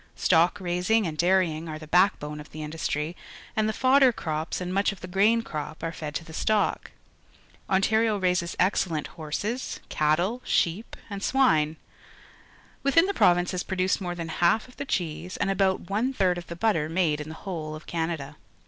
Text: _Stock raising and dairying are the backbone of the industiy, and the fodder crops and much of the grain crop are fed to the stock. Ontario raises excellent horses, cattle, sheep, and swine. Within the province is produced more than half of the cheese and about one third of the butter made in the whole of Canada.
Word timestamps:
_Stock 0.17 0.59
raising 0.59 1.05
and 1.05 1.15
dairying 1.15 1.69
are 1.69 1.77
the 1.77 1.85
backbone 1.85 2.39
of 2.39 2.49
the 2.49 2.61
industiy, 2.61 3.13
and 3.55 3.69
the 3.69 3.71
fodder 3.71 4.11
crops 4.11 4.59
and 4.59 4.73
much 4.73 4.91
of 4.91 5.01
the 5.01 5.07
grain 5.07 5.43
crop 5.43 5.83
are 5.83 5.91
fed 5.91 6.15
to 6.15 6.23
the 6.25 6.33
stock. 6.33 6.89
Ontario 7.69 8.17
raises 8.17 8.55
excellent 8.59 9.05
horses, 9.09 9.79
cattle, 9.89 10.41
sheep, 10.43 10.95
and 11.07 11.21
swine. 11.21 11.75
Within 12.81 13.05
the 13.05 13.13
province 13.13 13.53
is 13.53 13.61
produced 13.61 14.01
more 14.01 14.15
than 14.15 14.29
half 14.29 14.67
of 14.67 14.77
the 14.77 14.85
cheese 14.85 15.37
and 15.37 15.51
about 15.51 15.87
one 15.87 16.13
third 16.13 16.39
of 16.39 16.47
the 16.47 16.55
butter 16.55 16.89
made 16.89 17.21
in 17.21 17.29
the 17.29 17.35
whole 17.45 17.75
of 17.75 17.85
Canada. 17.85 18.37